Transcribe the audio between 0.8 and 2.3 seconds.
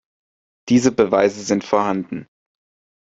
Beweise sind vorhanden.